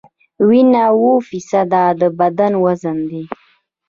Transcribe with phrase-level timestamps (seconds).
[0.47, 3.23] وینه اووه فیصده د بدن وزن ده.